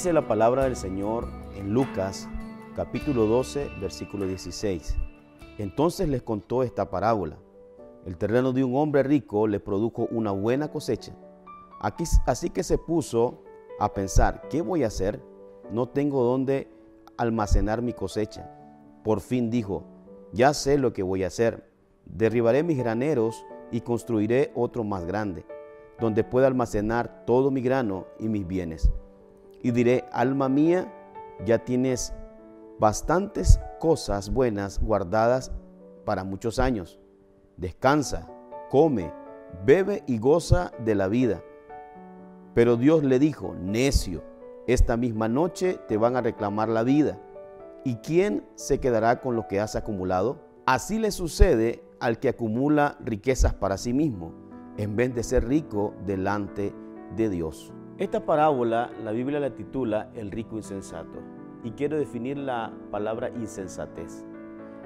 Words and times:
Dice 0.00 0.14
la 0.14 0.26
palabra 0.26 0.64
del 0.64 0.76
Señor 0.76 1.28
en 1.54 1.74
Lucas 1.74 2.26
capítulo 2.74 3.26
12, 3.26 3.68
versículo 3.82 4.26
16. 4.26 4.96
Entonces 5.58 6.08
les 6.08 6.22
contó 6.22 6.62
esta 6.62 6.88
parábola. 6.88 7.36
El 8.06 8.16
terreno 8.16 8.54
de 8.54 8.64
un 8.64 8.76
hombre 8.76 9.02
rico 9.02 9.46
le 9.46 9.60
produjo 9.60 10.08
una 10.10 10.30
buena 10.30 10.68
cosecha. 10.68 11.14
Aquí, 11.82 12.04
así 12.24 12.48
que 12.48 12.62
se 12.62 12.78
puso 12.78 13.42
a 13.78 13.92
pensar, 13.92 14.48
¿qué 14.48 14.62
voy 14.62 14.84
a 14.84 14.86
hacer? 14.86 15.22
No 15.70 15.90
tengo 15.90 16.24
dónde 16.24 16.72
almacenar 17.18 17.82
mi 17.82 17.92
cosecha. 17.92 18.50
Por 19.04 19.20
fin 19.20 19.50
dijo, 19.50 19.84
ya 20.32 20.54
sé 20.54 20.78
lo 20.78 20.94
que 20.94 21.02
voy 21.02 21.24
a 21.24 21.26
hacer. 21.26 21.70
Derribaré 22.06 22.62
mis 22.62 22.78
graneros 22.78 23.44
y 23.70 23.82
construiré 23.82 24.50
otro 24.54 24.82
más 24.82 25.04
grande, 25.04 25.44
donde 26.00 26.24
pueda 26.24 26.46
almacenar 26.46 27.26
todo 27.26 27.50
mi 27.50 27.60
grano 27.60 28.06
y 28.18 28.30
mis 28.30 28.46
bienes. 28.46 28.90
Y 29.62 29.72
diré, 29.72 30.04
alma 30.12 30.48
mía, 30.48 30.92
ya 31.44 31.58
tienes 31.58 32.14
bastantes 32.78 33.60
cosas 33.78 34.30
buenas 34.30 34.80
guardadas 34.80 35.52
para 36.04 36.24
muchos 36.24 36.58
años. 36.58 36.98
Descansa, 37.56 38.26
come, 38.70 39.12
bebe 39.64 40.02
y 40.06 40.18
goza 40.18 40.72
de 40.84 40.94
la 40.94 41.08
vida. 41.08 41.42
Pero 42.54 42.76
Dios 42.76 43.04
le 43.04 43.18
dijo, 43.18 43.54
necio, 43.54 44.22
esta 44.66 44.96
misma 44.96 45.28
noche 45.28 45.78
te 45.88 45.96
van 45.96 46.16
a 46.16 46.20
reclamar 46.20 46.68
la 46.68 46.82
vida. 46.82 47.18
¿Y 47.84 47.96
quién 47.96 48.44
se 48.54 48.80
quedará 48.80 49.20
con 49.20 49.36
lo 49.36 49.46
que 49.46 49.60
has 49.60 49.76
acumulado? 49.76 50.40
Así 50.66 50.98
le 50.98 51.10
sucede 51.10 51.82
al 52.00 52.18
que 52.18 52.28
acumula 52.28 52.96
riquezas 53.00 53.54
para 53.54 53.76
sí 53.76 53.92
mismo, 53.92 54.32
en 54.76 54.96
vez 54.96 55.14
de 55.14 55.22
ser 55.22 55.46
rico 55.46 55.94
delante 56.06 56.74
de 57.16 57.28
Dios. 57.28 57.72
Esta 58.00 58.24
parábola 58.24 58.90
la 59.04 59.10
Biblia 59.10 59.38
la 59.40 59.54
titula 59.54 60.08
El 60.14 60.30
rico 60.30 60.56
insensato 60.56 61.18
y 61.62 61.72
quiero 61.72 61.98
definir 61.98 62.38
la 62.38 62.72
palabra 62.90 63.28
insensatez. 63.28 64.24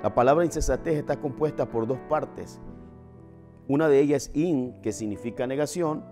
La 0.03 0.13
palabra 0.17 0.45
insensatez 0.45 0.99
está 0.99 1.21
compuesta 1.21 1.67
por 1.67 1.87
dos 1.87 2.01
partes. 2.09 2.61
Una 3.69 3.87
de 3.87 4.01
ellas 4.01 4.25
es 4.27 4.37
in, 4.37 4.83
que 4.83 4.91
significa 4.91 5.47
negación, 5.47 6.05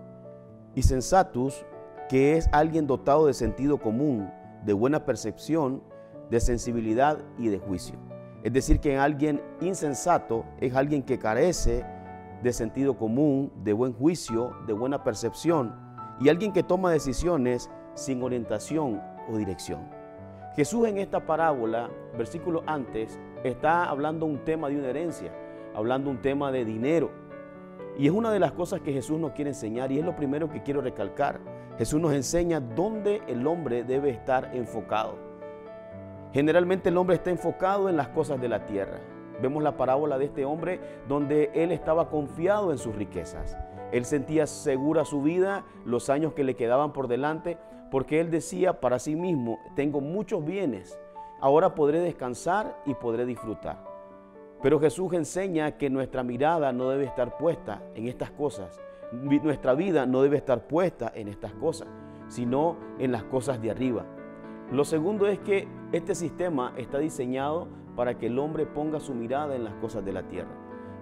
y 0.75 0.83
sensatus, 0.83 1.65
que 2.07 2.37
es 2.37 2.47
alguien 2.53 2.87
dotado 2.87 3.27
de 3.27 3.33
sentido 3.33 3.79
común, 3.79 4.31
de 4.63 4.71
buena 4.71 5.03
percepción, 5.03 5.83
de 6.29 6.39
sensibilidad 6.39 7.17
y 7.37 7.49
de 7.49 7.59
juicio. 7.59 7.97
Es 8.43 8.53
decir, 8.53 8.79
que 8.79 8.97
alguien 8.97 9.41
insensato 9.59 10.45
es 10.61 10.73
alguien 10.73 11.03
que 11.03 11.19
carece 11.19 11.85
de 12.41 12.53
sentido 12.53 12.95
común, 12.95 13.51
de 13.61 13.73
buen 13.73 13.91
juicio, 13.91 14.53
de 14.67 14.71
buena 14.71 15.03
percepción 15.03 15.83
y 16.19 16.29
alguien 16.29 16.53
que 16.53 16.63
toma 16.63 16.91
decisiones 16.91 17.69
sin 17.93 18.21
orientación 18.23 19.01
o 19.29 19.37
dirección. 19.37 19.89
Jesús 20.55 20.87
en 20.87 20.99
esta 20.99 21.25
parábola, 21.25 21.89
versículo 22.17 22.63
antes, 22.67 23.19
está 23.43 23.85
hablando 23.85 24.25
un 24.25 24.39
tema 24.45 24.69
de 24.69 24.77
una 24.77 24.89
herencia, 24.89 25.33
hablando 25.73 26.09
un 26.09 26.21
tema 26.21 26.51
de 26.51 26.63
dinero. 26.63 27.11
Y 27.97 28.07
es 28.07 28.13
una 28.13 28.31
de 28.31 28.39
las 28.39 28.51
cosas 28.51 28.81
que 28.81 28.93
Jesús 28.93 29.19
nos 29.19 29.31
quiere 29.31 29.51
enseñar 29.51 29.91
y 29.91 29.99
es 29.99 30.05
lo 30.05 30.15
primero 30.15 30.49
que 30.49 30.63
quiero 30.63 30.81
recalcar. 30.81 31.39
Jesús 31.77 31.99
nos 31.99 32.13
enseña 32.13 32.59
dónde 32.59 33.21
el 33.27 33.45
hombre 33.47 33.83
debe 33.83 34.11
estar 34.11 34.55
enfocado. 34.55 35.17
Generalmente 36.33 36.89
el 36.89 36.97
hombre 36.97 37.15
está 37.15 37.29
enfocado 37.31 37.89
en 37.89 37.97
las 37.97 38.09
cosas 38.09 38.39
de 38.39 38.49
la 38.49 38.65
tierra. 38.65 38.99
Vemos 39.41 39.63
la 39.63 39.77
parábola 39.77 40.17
de 40.17 40.25
este 40.25 40.45
hombre 40.45 40.79
donde 41.07 41.51
él 41.53 41.71
estaba 41.71 42.09
confiado 42.09 42.71
en 42.71 42.77
sus 42.77 42.95
riquezas. 42.95 43.57
Él 43.91 44.05
sentía 44.05 44.47
segura 44.47 45.05
su 45.05 45.21
vida, 45.21 45.65
los 45.85 46.09
años 46.09 46.33
que 46.33 46.43
le 46.43 46.55
quedaban 46.55 46.93
por 46.93 47.07
delante, 47.07 47.57
porque 47.91 48.19
él 48.19 48.31
decía 48.31 48.79
para 48.79 48.97
sí 48.97 49.15
mismo, 49.15 49.59
tengo 49.75 50.01
muchos 50.01 50.43
bienes, 50.43 50.99
ahora 51.39 51.75
podré 51.75 51.99
descansar 51.99 52.75
y 52.85 52.95
podré 52.95 53.25
disfrutar. 53.25 53.83
Pero 54.63 54.79
Jesús 54.79 55.13
enseña 55.13 55.77
que 55.77 55.89
nuestra 55.89 56.23
mirada 56.23 56.71
no 56.71 56.89
debe 56.89 57.03
estar 57.03 57.37
puesta 57.37 57.83
en 57.95 58.07
estas 58.07 58.31
cosas. 58.31 58.81
Nuestra 59.11 59.75
vida 59.75 60.05
no 60.05 60.21
debe 60.21 60.37
estar 60.37 60.67
puesta 60.67 61.11
en 61.13 61.27
estas 61.27 61.53
cosas, 61.53 61.87
sino 62.29 62.77
en 62.97 63.11
las 63.11 63.25
cosas 63.25 63.61
de 63.61 63.69
arriba. 63.69 64.05
Lo 64.71 64.85
segundo 64.85 65.27
es 65.27 65.37
que 65.39 65.67
este 65.91 66.15
sistema 66.15 66.73
está 66.77 66.97
diseñado 66.97 67.67
para 67.95 68.17
que 68.17 68.27
el 68.27 68.39
hombre 68.39 68.65
ponga 68.65 68.99
su 68.99 69.13
mirada 69.13 69.55
en 69.55 69.63
las 69.63 69.73
cosas 69.75 70.03
de 70.03 70.13
la 70.13 70.23
tierra. 70.23 70.51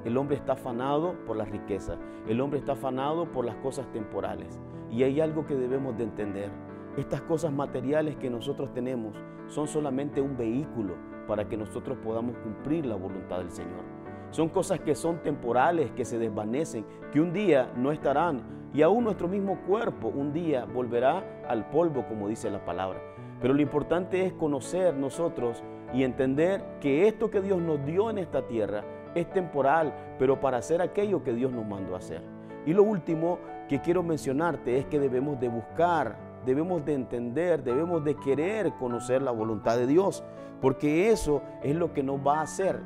El 0.03 0.17
hombre 0.17 0.35
está 0.35 0.53
afanado 0.53 1.15
por 1.25 1.37
las 1.37 1.49
riquezas, 1.49 1.97
el 2.27 2.41
hombre 2.41 2.59
está 2.59 2.73
afanado 2.73 3.31
por 3.31 3.45
las 3.45 3.55
cosas 3.57 3.91
temporales. 3.91 4.59
Y 4.89 5.03
hay 5.03 5.21
algo 5.21 5.45
que 5.45 5.55
debemos 5.55 5.97
de 5.97 6.03
entender. 6.03 6.49
Estas 6.97 7.21
cosas 7.21 7.53
materiales 7.53 8.17
que 8.17 8.29
nosotros 8.29 8.73
tenemos 8.73 9.15
son 9.47 9.67
solamente 9.67 10.19
un 10.19 10.35
vehículo 10.35 10.95
para 11.27 11.47
que 11.47 11.55
nosotros 11.55 11.97
podamos 12.03 12.35
cumplir 12.37 12.85
la 12.85 12.95
voluntad 12.95 13.37
del 13.37 13.51
Señor. 13.51 13.83
Son 14.31 14.49
cosas 14.49 14.79
que 14.79 14.95
son 14.95 15.21
temporales, 15.21 15.91
que 15.91 16.05
se 16.05 16.17
desvanecen, 16.17 16.85
que 17.11 17.21
un 17.21 17.31
día 17.31 17.71
no 17.75 17.91
estarán. 17.91 18.41
Y 18.73 18.81
aún 18.81 19.03
nuestro 19.03 19.27
mismo 19.27 19.59
cuerpo 19.67 20.07
un 20.07 20.31
día 20.33 20.65
volverá 20.65 21.43
al 21.47 21.69
polvo, 21.69 22.05
como 22.07 22.27
dice 22.27 22.49
la 22.49 22.63
palabra. 22.63 23.01
Pero 23.41 23.53
lo 23.53 23.61
importante 23.61 24.25
es 24.25 24.33
conocer 24.33 24.95
nosotros 24.95 25.63
y 25.93 26.03
entender 26.03 26.63
que 26.79 27.07
esto 27.07 27.29
que 27.29 27.41
Dios 27.41 27.61
nos 27.61 27.85
dio 27.85 28.09
en 28.09 28.17
esta 28.17 28.47
tierra 28.47 28.83
es 29.15 29.29
temporal, 29.31 29.93
pero 30.17 30.39
para 30.39 30.57
hacer 30.57 30.81
aquello 30.81 31.23
que 31.23 31.33
Dios 31.33 31.51
nos 31.51 31.65
mandó 31.65 31.95
a 31.95 31.99
hacer. 31.99 32.21
Y 32.65 32.73
lo 32.73 32.83
último 32.83 33.39
que 33.67 33.81
quiero 33.81 34.03
mencionarte 34.03 34.77
es 34.77 34.85
que 34.85 34.99
debemos 34.99 35.39
de 35.39 35.49
buscar, 35.49 36.15
debemos 36.45 36.85
de 36.85 36.93
entender, 36.93 37.63
debemos 37.63 38.03
de 38.03 38.15
querer 38.15 38.73
conocer 38.73 39.21
la 39.21 39.31
voluntad 39.31 39.77
de 39.77 39.87
Dios, 39.87 40.23
porque 40.61 41.09
eso 41.09 41.41
es 41.63 41.75
lo 41.75 41.93
que 41.93 42.03
nos 42.03 42.19
va 42.25 42.39
a 42.39 42.43
hacer 42.43 42.79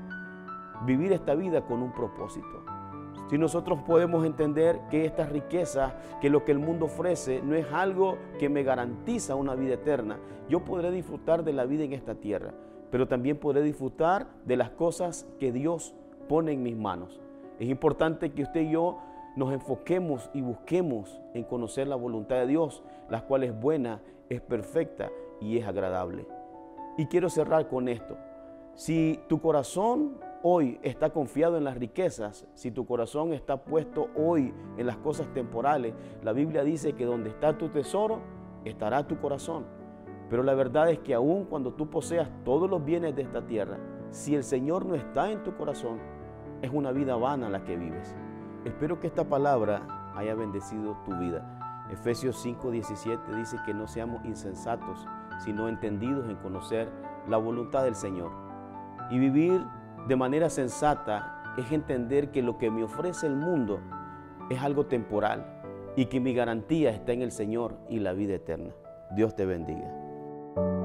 vivir 0.86 1.12
esta 1.12 1.36
vida 1.36 1.62
con 1.62 1.82
un 1.82 1.92
propósito. 1.92 2.75
Si 3.28 3.40
nosotros 3.40 3.80
podemos 3.88 4.24
entender 4.26 4.80
que 4.92 5.06
esta 5.06 5.26
riqueza, 5.26 5.96
que 6.22 6.30
lo 6.30 6.46
que 6.46 6.52
el 6.52 6.60
mundo 6.60 6.86
ofrece, 6.86 7.42
no 7.42 7.56
es 7.56 7.66
algo 7.72 8.18
que 8.40 8.50
me 8.50 8.64
garantiza 8.64 9.36
una 9.36 9.56
vida 9.56 9.74
eterna, 9.74 10.20
yo 10.48 10.64
podré 10.64 10.92
disfrutar 10.92 11.44
de 11.44 11.54
la 11.54 11.66
vida 11.66 11.84
en 11.84 11.94
esta 11.94 12.16
tierra, 12.16 12.54
pero 12.92 13.08
también 13.08 13.38
podré 13.38 13.64
disfrutar 13.64 14.28
de 14.46 14.58
las 14.58 14.70
cosas 14.70 15.28
que 15.40 15.52
Dios 15.52 15.96
pone 16.30 16.52
en 16.52 16.62
mis 16.62 16.78
manos. 16.78 17.20
Es 17.60 17.68
importante 17.68 18.32
que 18.32 18.44
usted 18.44 18.62
y 18.62 18.72
yo 18.72 19.00
nos 19.36 19.52
enfoquemos 19.52 20.30
y 20.34 20.42
busquemos 20.42 21.20
en 21.34 21.44
conocer 21.44 21.88
la 21.88 21.96
voluntad 21.96 22.36
de 22.38 22.48
Dios, 22.48 22.84
la 23.10 23.26
cual 23.26 23.44
es 23.44 23.60
buena, 23.60 24.02
es 24.30 24.42
perfecta 24.42 25.10
y 25.42 25.58
es 25.58 25.68
agradable. 25.68 26.28
Y 26.98 27.08
quiero 27.08 27.30
cerrar 27.30 27.68
con 27.68 27.90
esto. 27.90 28.18
Si 28.76 29.22
tu 29.30 29.40
corazón 29.40 30.18
hoy 30.44 30.80
está 30.84 31.12
confiado 31.12 31.58
en 31.58 31.64
las 31.64 31.78
riquezas, 31.78 32.46
si 32.56 32.72
tu 32.72 32.86
corazón 32.86 33.32
está 33.32 33.64
puesto 33.64 34.10
hoy 34.18 34.54
en 34.76 34.86
las 34.86 34.98
cosas 34.98 35.34
temporales, 35.34 35.94
la 36.22 36.34
Biblia 36.34 36.62
dice 36.66 36.92
que 36.92 37.06
donde 37.06 37.30
está 37.30 37.58
tu 37.58 37.70
tesoro, 37.70 38.20
estará 38.66 39.08
tu 39.08 39.18
corazón. 39.18 39.66
Pero 40.30 40.44
la 40.44 40.56
verdad 40.56 40.90
es 40.90 41.00
que 41.00 41.14
aun 41.14 41.46
cuando 41.46 41.72
tú 41.72 41.90
poseas 41.90 42.30
todos 42.44 42.70
los 42.70 42.84
bienes 42.84 43.16
de 43.16 43.22
esta 43.22 43.48
tierra, 43.48 43.80
si 44.10 44.36
el 44.36 44.44
Señor 44.44 44.86
no 44.86 44.96
está 44.96 45.32
en 45.32 45.42
tu 45.44 45.56
corazón, 45.56 46.00
es 46.62 46.70
una 46.70 46.92
vida 46.92 47.16
vana 47.16 47.50
la 47.50 47.64
que 47.64 47.78
vives. 47.78 48.14
Espero 48.66 49.00
que 49.00 49.08
esta 49.08 49.24
palabra 49.24 50.12
haya 50.18 50.36
bendecido 50.36 50.98
tu 51.06 51.16
vida. 51.16 51.88
Efesios 51.94 52.46
5:17 52.46 53.38
dice 53.38 53.56
que 53.66 53.74
no 53.74 53.88
seamos 53.88 54.26
insensatos, 54.26 55.08
sino 55.46 55.70
entendidos 55.70 56.30
en 56.30 56.36
conocer 56.36 56.90
la 57.30 57.38
voluntad 57.38 57.86
del 57.86 57.96
Señor 57.96 58.45
y 59.10 59.20
vivir 59.20 59.66
de 60.08 60.16
manera 60.16 60.50
sensata 60.50 61.56
es 61.58 61.72
entender 61.72 62.32
que 62.32 62.42
lo 62.42 62.58
que 62.58 62.70
me 62.70 62.84
ofrece 62.84 63.28
el 63.28 63.36
mundo 63.36 63.80
es 64.50 64.62
algo 64.62 64.86
temporal 64.86 65.46
y 65.96 66.06
que 66.06 66.20
mi 66.20 66.34
garantía 66.34 66.92
está 66.92 67.14
en 67.14 67.22
el 67.22 67.32
Señor 67.32 67.78
y 67.90 68.00
la 68.00 68.14
vida 68.14 68.36
eterna. 68.36 68.74
Dios 69.12 69.36
te 69.36 69.46
bendiga. 69.46 70.85